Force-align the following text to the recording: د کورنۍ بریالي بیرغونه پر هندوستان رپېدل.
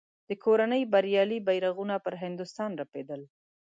د 0.29 0.31
کورنۍ 0.43 0.83
بریالي 0.93 1.39
بیرغونه 1.47 1.95
پر 2.05 2.13
هندوستان 2.23 2.71
رپېدل. 2.81 3.21